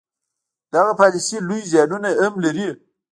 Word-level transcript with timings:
دغه 0.73 0.91
پالیسي 0.99 1.37
لوی 1.47 1.61
زیانونه 1.71 2.09
هم 2.23 2.33
لري. 2.43 2.67